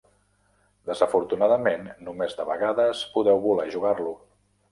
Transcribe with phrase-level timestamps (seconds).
[0.91, 4.15] Desafortunadament, només de vegades podeu voler jugar-lo.